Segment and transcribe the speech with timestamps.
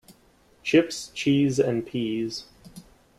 [0.63, 2.45] Chips, cheese and peas.